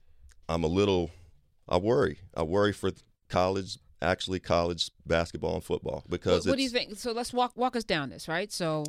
[0.48, 1.10] I'm a little
[1.68, 2.18] I worry.
[2.36, 2.90] I worry for
[3.28, 6.96] college actually college basketball and football because What, what do you think?
[6.98, 8.52] So let's walk walk us down this, right?
[8.52, 8.84] So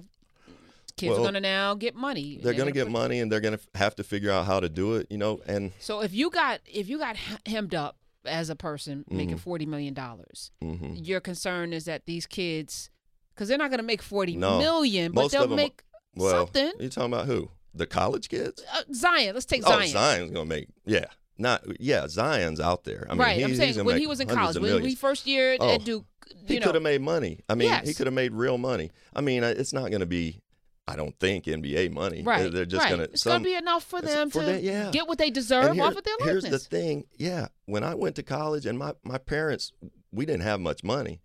[0.97, 2.39] kids Well, are going to now get money.
[2.41, 4.59] they're going to get put- money and they're going to have to figure out how
[4.59, 7.97] to do it, you know, and So if you got if you got hemmed up
[8.25, 9.37] as a person making Mm-hmm.
[9.37, 10.95] forty million dollars, mhm.
[11.07, 12.89] your concern is that these kids,
[13.33, 14.57] because they're not going to make forty No.
[14.59, 15.83] million, but Most they'll make
[16.15, 16.71] well, something.
[16.79, 17.49] you talking about who?
[17.73, 18.63] The college kids?
[18.73, 19.87] Uh, Zion, let's take Oh, Zion.
[19.89, 21.05] Zion's going to make yeah.
[21.37, 23.05] Not yeah, Zion's out there.
[23.09, 24.99] I mean, right, he- I'm saying when he was in college, when we millions.
[24.99, 26.05] first year Oh, at Duke,
[26.47, 27.39] He could have made money.
[27.47, 28.91] I mean, he could have made real money.
[29.15, 30.41] I mean, uh, it's not going to be.
[30.89, 32.23] I don't think NBA money.
[32.23, 32.89] right, They're just right.
[32.89, 33.13] going to.
[33.13, 34.89] It's going to be enough for them for to that- yeah.
[34.91, 37.05] get what they deserve here- off of their Here's the thing.
[37.17, 39.71] Yeah, when I went to college, and my my parents,
[40.11, 41.21] we didn't have much money.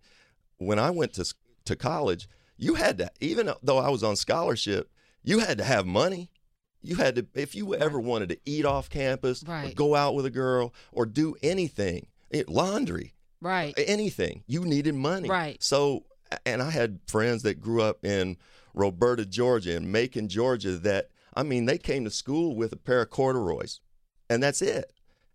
[0.57, 1.25] When I went to
[1.65, 4.89] to college, you had to, even though I was on scholarship,
[5.23, 6.29] you had to have money.
[6.81, 10.27] You had to, if you ever wanted to eat off campus, or go out with
[10.27, 13.73] a girl, or do anything, it, laundry, right.
[13.75, 15.27] anything, you needed money.
[15.27, 15.61] Right.
[15.63, 16.05] So,
[16.45, 18.37] and I had friends that grew up in
[18.75, 20.77] Roberta, Georgia, and Macon, Georgia.
[20.77, 23.79] That I mean, they came to school with a pair of corduroys,
[24.29, 24.91] and that's it.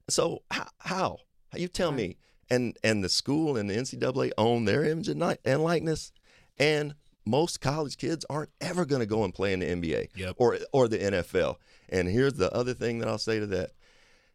[0.09, 0.69] So how?
[0.79, 1.19] How?
[1.55, 2.17] You tell me.
[2.53, 6.11] And and the school and the NCAA own their image and and likeness,
[6.59, 10.35] and most college kids aren't ever going to go and play in the NBA Yep.
[10.37, 11.57] or or the NFL.
[11.89, 13.71] And here's the other thing that I'll say to that: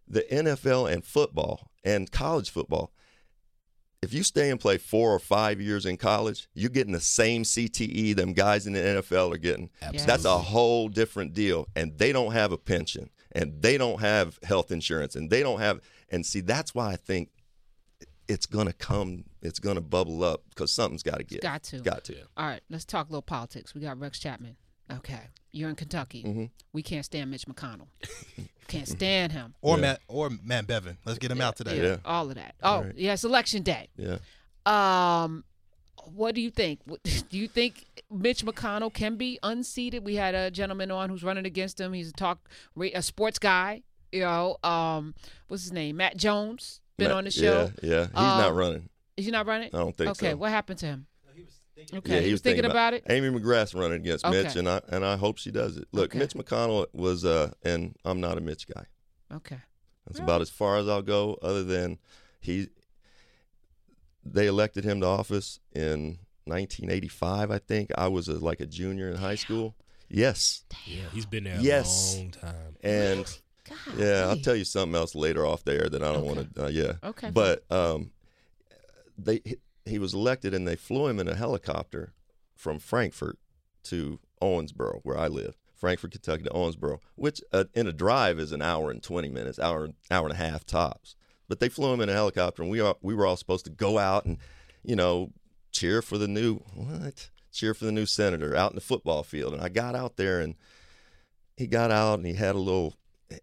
[0.08, 2.94] the NFL and football and college football.
[4.06, 7.44] If you stay and play four or five years in college, you're getting the same
[7.44, 9.70] CTE them guys in the NFL are getting.
[9.82, 10.06] Absolutely.
[10.06, 11.68] That's a whole different deal.
[11.76, 15.60] And they don't have a pension and they don't have health insurance and they don't
[15.60, 17.30] have and see that's why I think
[18.28, 21.80] it's gonna come it's gonna bubble up because something's gotta get got to.
[21.80, 22.16] got to.
[22.38, 23.76] All right, let's talk a little politics.
[23.76, 24.56] We got Rex Chapman.
[24.92, 25.20] Okay,
[25.52, 26.24] you're in Kentucky.
[26.24, 26.46] Mm-hmm.
[26.74, 27.88] We can't stand Mitch McConnell.
[28.68, 29.56] can't stand him.
[29.62, 29.82] Or Yeah.
[29.82, 30.98] Matt or Matt Bevin.
[31.06, 31.82] Let's get him out today.
[31.82, 31.98] Yeah.
[32.06, 32.56] all of that.
[32.62, 32.94] Oh, Right.
[32.96, 33.90] yes, election day.
[33.98, 34.18] Yeah.
[34.66, 35.44] Um,
[36.14, 36.82] what do you think?
[37.04, 40.04] Do you think Mitch McConnell can be unseated?
[40.06, 41.94] We had a gentleman on who's running against him.
[41.94, 42.48] He's a talk
[42.80, 43.82] a sports guy.
[44.12, 45.16] You know, um,
[45.48, 45.98] what's his name?
[45.98, 47.72] Matt Jones been Matt- on the show.
[47.82, 48.02] Yeah, yeah.
[48.08, 48.90] He's Um, not running.
[49.18, 49.70] Is he not running?
[49.74, 50.26] I don't think okay, so.
[50.28, 51.08] Okay, what happened to him?
[51.78, 53.04] Okay, yeah, he, was thinking, about, it.
[53.10, 55.88] Amy McGrath running against Mitch, and I and I hope she does it.
[55.92, 56.20] Look, Okay.
[56.20, 58.86] Mitch McConnell was, uh, and I'm not a Mitch guy.
[59.32, 59.58] Okay,
[60.06, 60.24] That's Really?
[60.24, 61.38] about as far as I'll go.
[61.42, 61.98] Other than
[62.40, 62.70] he,
[64.24, 67.52] they elected him to office in 1985.
[67.52, 69.76] I think I was a, like a junior in high school.
[70.08, 72.14] Yes, Yeah, he's been there Yes.
[72.14, 72.76] a long time.
[72.84, 73.26] and
[73.68, 76.34] God, yeah, I'll tell you something else later off there that I don't Okay.
[76.36, 76.66] want to.
[76.66, 78.12] Uh, yeah, Okay, but um,
[79.18, 79.42] they
[79.86, 82.14] he, was elected, and they flew him in a helicopter
[82.56, 83.38] from Frankfort
[83.84, 85.58] to Owensboro, where I live.
[85.76, 89.60] Frankfort, Kentucky to Owensboro, which uh, in a drive is an hour and twenty minutes,
[89.60, 91.16] hour hour and a half tops.
[91.48, 93.72] But they flew him in a helicopter, and we are, we were all supposed to
[93.72, 94.38] go out and,
[94.84, 95.32] you know,
[95.72, 97.30] cheer for the new what?
[97.52, 99.54] Cheer for the new senator out in the football field.
[99.54, 100.56] And I got out there, and
[101.56, 102.96] he got out, and he had a little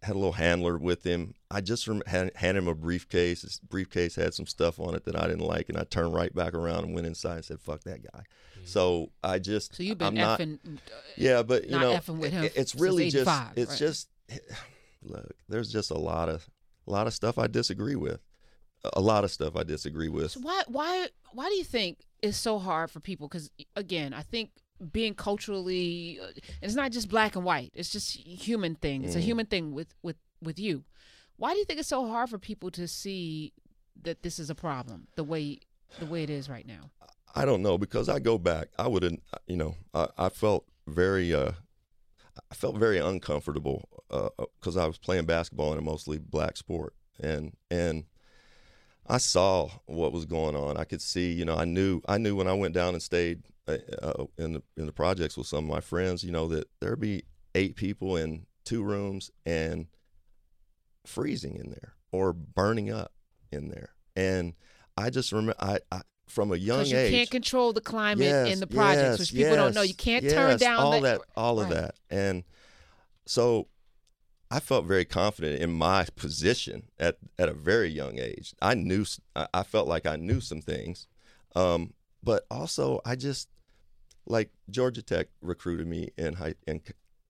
[0.02, 1.34] had a little handler with him.
[1.50, 3.42] I just rem- had, handed him a briefcase.
[3.42, 6.34] His briefcase had some stuff on it that I didn't like, and I turned right
[6.34, 8.66] back around and went inside and said, "Fuck that guy." Mm-hmm.
[8.66, 10.58] So I just so you've been I'm not, effing.
[10.64, 10.78] Uh,
[11.16, 13.78] yeah, but you not know, effing with him it- it's really just it's right.
[13.78, 14.08] just
[15.02, 15.32] look.
[15.48, 16.48] There's just a lot of
[16.86, 18.20] a lot of stuff I disagree with.
[18.94, 20.32] A lot of stuff I disagree with.
[20.32, 23.28] So why why why do you think it's so hard for people?
[23.28, 24.50] Because again, I think
[24.90, 26.28] being culturally, uh,
[26.60, 27.70] it's not just black and white.
[27.74, 29.04] It's just human thing.
[29.04, 29.22] It's a Mm.
[29.22, 30.84] human thing with with with you.
[31.36, 33.52] Why do you think it's so hard for people to see
[34.02, 35.60] that this is a problem the way
[35.98, 36.90] the way it is right now?
[37.34, 38.68] I don't know because I go back.
[38.78, 41.52] I wouldn't you know, I, I felt very, uh,
[42.50, 43.88] I felt very uncomfortable
[44.58, 48.04] because I was playing basketball in a mostly black sport, and and
[49.06, 50.76] I saw what was going on.
[50.76, 53.42] I could see, you know, I knew, I knew when I went down and stayed
[53.68, 56.68] uh, uh, in the in the projects with some of my friends, you know, that
[56.80, 57.22] there'd be
[57.54, 59.86] eight people in two rooms and
[61.06, 63.12] freezing in there or burning up
[63.50, 64.54] in there, and
[64.96, 68.52] I just remember, I, I from a young you age, can't control the climate Yes,
[68.52, 69.82] in the projects, yes, which people don't know.
[69.82, 72.44] You can't turn down all the, that, all of that, and
[73.26, 73.68] so
[74.50, 78.54] I felt very confident in my position at at a very young age.
[78.60, 81.06] I knew, I felt like I knew some things,
[81.54, 83.48] um, but also I just
[84.26, 86.80] like Georgia Tech recruited me in high in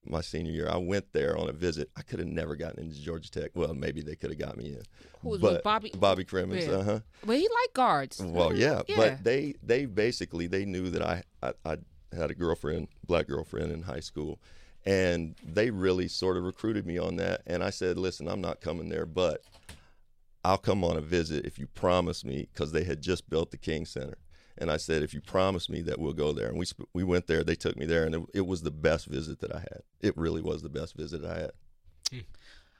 [0.05, 0.69] my senior year.
[0.69, 1.89] I went there on a visit.
[1.95, 3.51] I could have never gotten into Georgia Tech.
[3.55, 4.81] Well, maybe they could have got me in.
[5.21, 5.91] Who was but Bobby?
[5.95, 6.67] Bobby Cremins.
[6.67, 6.73] Yeah.
[6.73, 6.99] Uh huh.
[7.25, 8.21] Well, he liked guards.
[8.21, 8.95] Well, yeah, Yeah.
[8.97, 11.77] but they they basically they knew that I, I I
[12.15, 14.39] had a girlfriend, black girlfriend in high school,
[14.85, 17.41] and they really sort of recruited me on that.
[17.47, 19.41] And I said, listen, I'm not coming there, but
[20.45, 23.57] I'll come on a visit if you promise me, because they had just built the
[23.57, 24.17] King Center.
[24.57, 27.03] And I said, if you promise me that we'll go there, and we sp- we
[27.03, 27.43] went there.
[27.43, 29.81] They took me there, and it, it was the best visit that I had.
[29.99, 31.51] It really was the best visit I had.
[32.11, 32.19] Hmm.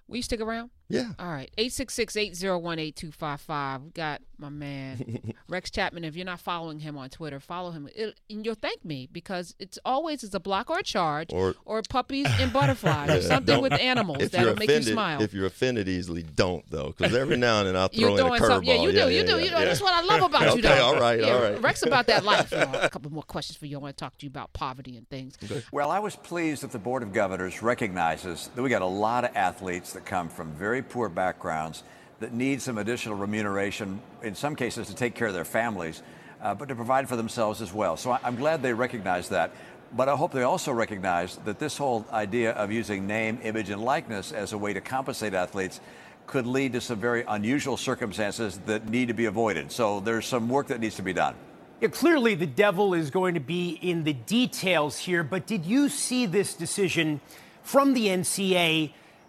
[0.08, 0.70] Will you stick around?
[0.90, 1.14] Yeah.
[1.18, 1.50] All right.
[1.58, 3.84] 866-801-8255.
[3.86, 6.04] We got my man Rex Chapman.
[6.04, 7.88] If you're not following him on Twitter, follow him.
[7.96, 11.56] It, and you'll thank me because it's always is a block or a charge Or-
[11.90, 15.22] puppies and butterflies or something with animals If that'll you're make you smile.
[15.22, 18.26] if you're offended easily, don't though, because every now and then I'll throw You're in
[18.26, 18.68] a doing something.
[18.70, 18.84] Yeah, curveball.
[18.84, 19.10] you do.
[19.10, 19.40] you do.
[19.44, 19.66] you know, yeah.
[19.66, 20.86] that's what I love about you, Okay, though.
[20.86, 21.62] all right, Yeah, all right.
[21.62, 22.52] Rex about that life.
[22.52, 23.78] You know, a couple more questions for you.
[23.78, 25.38] I want to talk to you about poverty and things.
[25.72, 29.26] Well, I was pleased that the Board of Governors recognizes that we got a lot
[29.26, 31.84] of athletes that come from very poor backgrounds
[32.20, 36.02] that need some additional remuneration, in some cases to take care of their families,
[36.42, 37.98] uh, but to provide for themselves as well.
[37.98, 39.52] So I'm glad they recognize that.
[39.96, 43.84] But I hope they also recognize that this whole idea of using name, image, and
[43.84, 45.80] likeness as a way to compensate athletes
[46.26, 49.72] could lead to some very unusual circumstances that need to be avoided.
[49.72, 51.36] So there's some work that needs to be done.
[51.80, 55.90] Yeah, clearly the devil is going to be in the details here, but did you
[55.90, 57.20] see this decision
[57.62, 58.10] from the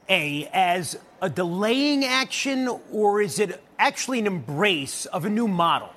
[0.08, 5.90] NCAA as a delaying action, or is it actually an embrace of a new model?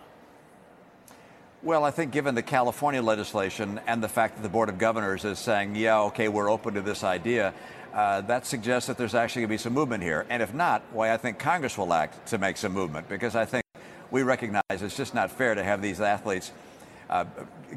[1.64, 5.26] Well, I think given the California legislation and the fact that the Board of Governors
[5.26, 7.54] is saying, yeah, okay, we're open to this idea,
[7.94, 10.26] uh, that suggests that there's actually going to be some movement here.
[10.30, 13.46] And if not, why, I think Congress will act to make some movement because I
[13.46, 13.64] think
[14.12, 16.52] we recognize it's just not fair to have these athletes
[17.10, 17.26] uh,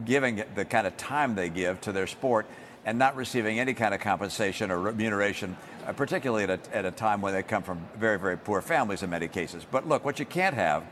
[0.04, 2.46] giving the kind of time they give to their sport
[2.84, 5.56] and not receiving any kind of compensation or remuneration,
[5.92, 9.10] particularly at a, at a time when they come from very, very poor families in
[9.10, 9.66] many cases.
[9.70, 10.84] But look, what you can't have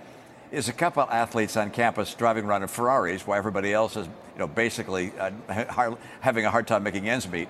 [0.51, 4.39] is a couple athletes on campus driving around in Ferraris while everybody else is, you
[4.39, 5.31] know, basically uh,
[5.71, 7.49] har- having a hard time making ends meet.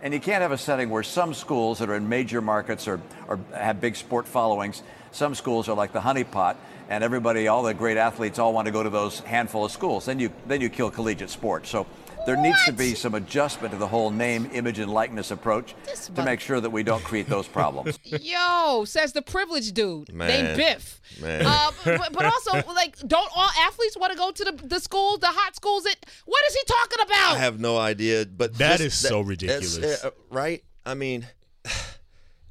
[0.00, 3.00] And you can't have a setting where some schools that are in major markets or,
[3.26, 6.56] or have big sport followings, some schools are like the honeypot,
[6.88, 10.06] and everybody, all the great athletes, all want to go to those handful of schools.
[10.06, 11.68] Then you then you kill collegiate sports.
[11.68, 11.86] So
[12.26, 16.06] there needs to be some adjustment to the whole name, image, and likeness approach This
[16.06, 17.98] to mother- make sure that we don't create those problems.
[18.04, 20.28] Yo, says the privileged dude Man.
[20.28, 21.00] named Biff.
[21.20, 21.42] Man.
[21.46, 25.20] Uh, but, but also, like, don't all athletes want to go to the, the schools,
[25.20, 25.84] the hot schools?
[25.84, 27.36] That what is he talking about?
[27.36, 30.04] I have no idea, but That this- is so ridiculous.
[30.04, 30.62] uh, right?
[30.84, 31.26] I mean,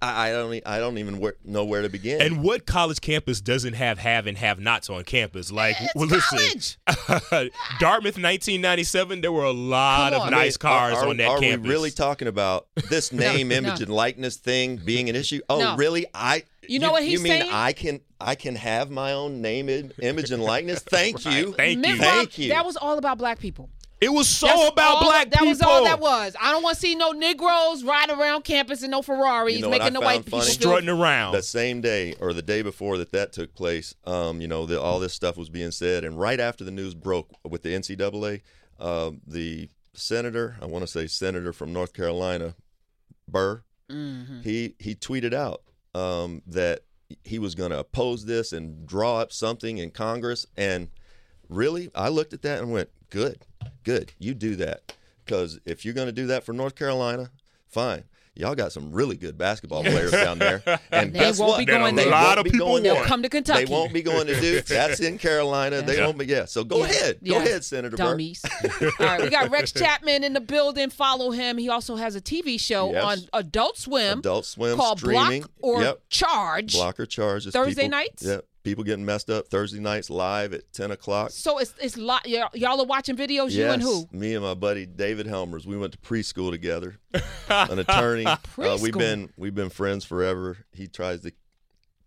[0.01, 0.53] I, I don't.
[0.53, 2.21] e- I don't even where, know where to begin.
[2.21, 5.51] And what college campus doesn't have have and have nots on campus?
[5.51, 6.77] Like, It's well, listen,
[7.79, 11.39] Dartmouth, 1997, there were a lot Come of nice Are- cars are, on that are
[11.39, 11.63] campus.
[11.67, 13.83] we really talking about this name, image, no.
[13.85, 15.41] and likeness thing being an issue?
[15.49, 15.75] Oh, No.
[15.75, 16.05] really?
[16.13, 16.43] I.
[16.69, 17.51] You know what he's You mean saying?
[17.53, 19.69] I can I can have my own name,
[20.01, 20.79] image, and likeness?
[20.83, 21.53] Thank you.
[21.53, 21.83] Thank you.
[21.93, 22.49] Romney- Thank you.
[22.49, 23.69] That was all about black people.
[23.99, 25.47] It was so That's about all- black that people.
[25.47, 26.35] was all that was.
[26.39, 29.69] I don't want to see no Negroes riding around campus in no Ferraris You know
[29.71, 31.33] making the white found people Strutting around.
[31.33, 34.79] The same day or the day before that that took place, um, you know, the,
[34.79, 38.41] all this stuff was being said, and right after the news broke with the NCAA,
[38.79, 42.53] um, the senator, I want to say senator from North Carolina,
[43.27, 44.41] Burr, Mm-hmm.
[44.41, 45.61] he he tweeted out
[45.95, 46.81] um, that
[47.23, 50.89] he was going to oppose this and draw up something in Congress, and
[51.49, 53.45] really, I looked at that and went, "Good,
[53.83, 54.93] good, you do that."
[55.25, 57.31] Because if you're going to do that for North Carolina,
[57.67, 58.03] fine.
[58.33, 61.57] Y'all got some really good basketball players down there, and They guess won't what?
[61.57, 62.13] be going They there.
[62.13, 63.03] A lot won't of be people going They'll there.
[63.05, 63.65] come to Kentucky.
[63.65, 64.65] They won't be going to Duke.
[64.67, 65.81] That's in Carolina.
[65.81, 66.05] They Yeah.
[66.05, 66.27] won't be.
[66.27, 66.45] Yeah.
[66.45, 66.83] So go Yeah.
[66.85, 67.17] ahead.
[67.27, 68.43] Go ahead, Senator Dummies.
[68.45, 70.91] All right, we got Rex Chapman in the building.
[70.91, 71.57] Follow him.
[71.57, 73.03] He also has a TV show Yes.
[73.03, 75.41] on Adult Swim Adult Swim called streaming.
[75.41, 76.01] Block or Yep.
[76.09, 76.73] Charge.
[76.73, 77.53] Blocker charges.
[77.53, 78.23] Thursday people, nights?
[78.23, 78.37] Yeah.
[78.67, 81.31] People getting messed up Thursday nights live at ten o'clock.
[81.31, 83.51] So it's it's lot y'all, y'all are watching videos.
[83.51, 84.09] You and who?
[84.11, 85.65] Me and my buddy David Helmers.
[85.65, 86.97] We went to preschool together.
[87.49, 88.25] An attorney.
[88.25, 90.57] Uh, we've been we've been friends forever.
[90.73, 91.31] He tries to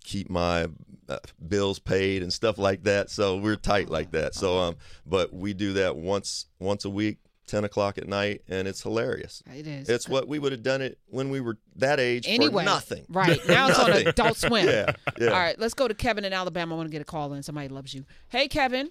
[0.04, 0.68] keep my
[1.08, 3.08] uh, bills paid and stuff like that.
[3.08, 4.34] So we're tight like that.
[4.34, 7.20] So um, but we do that once once a week,
[7.50, 9.42] ten o'clock at night, and it's hilarious.
[9.52, 9.88] It is.
[9.88, 12.62] It's what we would have done it when we were that age anyway.
[12.62, 13.04] for nothing.
[13.08, 14.66] Right now it's on Adult Swim.
[14.66, 15.28] Yeah, yeah.
[15.28, 16.74] All right, let's go to Kevin in Alabama.
[16.74, 17.42] I want to get a call in.
[17.42, 18.04] Somebody loves you.
[18.28, 18.90] Hey, Kevin.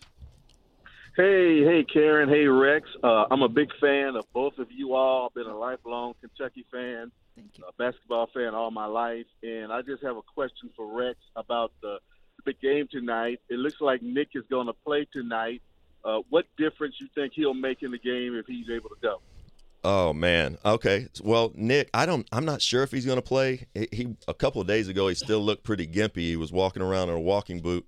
[1.16, 2.30] Hey, hey, Karen.
[2.30, 2.88] Hey, Rex.
[3.04, 5.26] Uh, I'm a big fan of both of you all.
[5.28, 7.64] I've been a lifelong Kentucky fan, Thank you.
[7.68, 11.72] a basketball fan all my life, and I just have a question for Rex about
[11.82, 11.98] the
[12.46, 13.40] big game tonight.
[13.50, 15.62] It looks like Nick is going to play tonight.
[16.04, 19.22] Uh, what difference you think he'll make in the game if he's able to go?
[19.84, 20.58] Oh man.
[20.66, 21.08] Okay.
[21.22, 22.28] Well, Nick, I don't.
[22.32, 23.66] I'm not sure if he's going to play.
[23.74, 26.18] He, he a couple of days ago he still looked pretty gimpy.
[26.18, 27.88] He was walking around in a walking boot.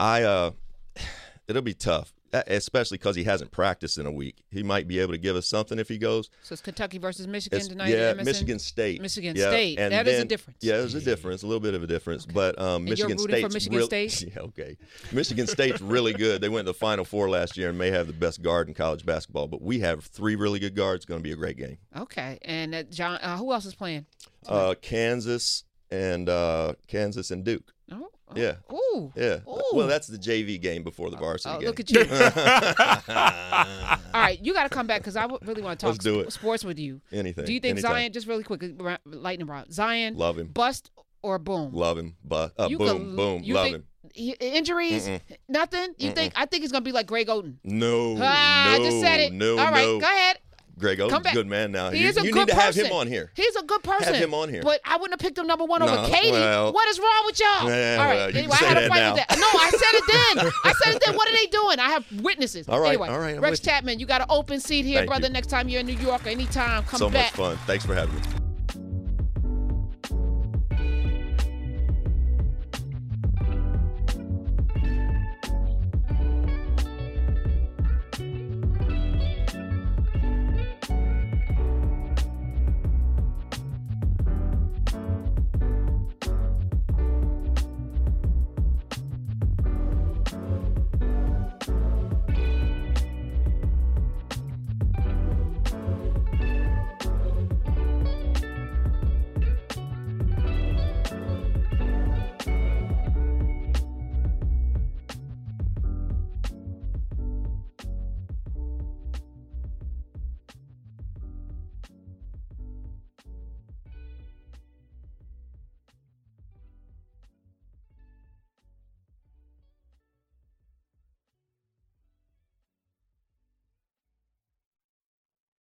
[0.00, 0.50] I uh,
[1.48, 4.36] it'll be tough, especially because he hasn't practiced in a week.
[4.50, 6.30] He might be able to give us something if he goes.
[6.42, 7.88] So it's Kentucky versus Michigan It's- tonight.
[7.90, 8.12] yeah.
[8.14, 9.00] Michigan State.
[9.00, 9.78] Michigan Yeah, State.
[9.78, 10.58] and That is a difference.
[10.62, 12.26] Yeah, there's a difference, a little bit of a difference.
[12.26, 14.22] But um, Michigan State's Michigan real- State?
[14.36, 14.76] Yeah, okay.
[15.12, 16.40] Michigan State's really good.
[16.40, 18.74] They went to the Final Four last year and may have the best guard in
[18.74, 19.46] college basketball.
[19.46, 20.98] But we have three really good guards.
[20.98, 21.78] It's going to be a great game.
[21.96, 22.38] Okay.
[22.42, 24.06] And uh, John, uh, who else is playing?
[24.46, 27.72] Uh, Kansas and uh, Kansas and Duke.
[27.90, 28.10] Oh.
[28.34, 28.54] Yeah.
[28.72, 29.12] Ooh.
[29.16, 29.38] Yeah.
[29.48, 29.62] Ooh.
[29.72, 31.66] Well, that's the JV game before the varsity Oh, game.
[31.68, 32.00] look at you.
[33.08, 36.20] All right, you got to come back because I really want to talk Let's do
[36.22, 36.32] sp- it.
[36.32, 37.00] sports with you.
[37.12, 37.44] Anything.
[37.44, 37.92] Do you think anytime.
[37.92, 38.62] Zion, just really quick,
[39.04, 40.48] lightning round, Zion, Love him.
[40.48, 40.90] bust
[41.22, 41.72] or boom?
[41.72, 42.16] Love him.
[42.24, 43.42] But uh, boom, could- boom.
[43.42, 43.84] you Love think him.
[44.14, 45.08] he- injuries?
[45.48, 45.94] Nothing?
[45.98, 46.32] You think?
[46.36, 47.56] I think he's gonna be like Greg Oden.
[47.64, 48.16] No.
[48.20, 49.32] ah, no, I just said it.
[49.32, 49.52] No.
[49.58, 49.98] All right, no.
[50.00, 50.38] go ahead.
[50.78, 51.90] Greg Oden's a good man now.
[51.90, 53.30] He you is a you good need to have him on here.
[53.34, 54.14] He's a good person.
[54.14, 54.62] Have him on here.
[54.62, 56.30] But I wouldn't have picked him number one over KD.
[56.32, 57.68] well- what is wrong with y'all?
[57.68, 58.14] Yeah, all right.
[58.16, 59.14] well, you anyway, I had a fight now.
[59.14, 59.38] with that.
[59.38, 60.04] No, I said it
[60.44, 60.52] then.
[60.64, 61.16] I said it then.
[61.16, 61.78] What are they doing?
[61.78, 62.68] I have witnesses.
[62.68, 63.72] All right, Anyway, all right, I'm Rex with you.
[63.72, 65.28] Chapman, you got an open seat here, Thank brother.
[65.28, 67.34] Next time you're in New York or anytime, come so back.
[67.34, 67.66] So much fun.
[67.66, 68.37] Thanks for having me.